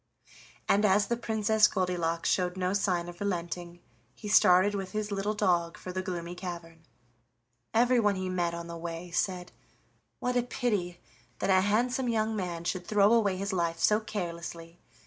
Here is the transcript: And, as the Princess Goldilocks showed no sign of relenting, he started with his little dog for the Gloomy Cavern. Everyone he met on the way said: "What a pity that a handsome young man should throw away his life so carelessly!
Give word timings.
And, 0.67 0.83
as 0.83 1.05
the 1.05 1.15
Princess 1.15 1.67
Goldilocks 1.67 2.27
showed 2.27 2.57
no 2.57 2.73
sign 2.73 3.07
of 3.07 3.19
relenting, 3.19 3.81
he 4.15 4.27
started 4.27 4.73
with 4.73 4.93
his 4.93 5.11
little 5.11 5.35
dog 5.35 5.77
for 5.77 5.91
the 5.91 6.01
Gloomy 6.01 6.33
Cavern. 6.33 6.87
Everyone 7.71 8.15
he 8.15 8.27
met 8.27 8.55
on 8.55 8.65
the 8.65 8.77
way 8.77 9.11
said: 9.11 9.51
"What 10.17 10.35
a 10.35 10.41
pity 10.41 10.99
that 11.37 11.51
a 11.51 11.61
handsome 11.61 12.09
young 12.09 12.35
man 12.35 12.63
should 12.63 12.87
throw 12.87 13.13
away 13.13 13.37
his 13.37 13.53
life 13.53 13.77
so 13.77 13.99
carelessly! 13.99 14.79